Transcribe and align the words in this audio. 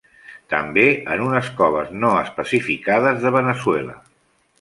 També 0.51 0.85
en 1.15 1.19
unes 1.25 1.49
coves 1.59 1.91
no 2.05 2.13
especificades 2.21 3.21
de 3.27 3.33
Veneçuela. 3.37 3.99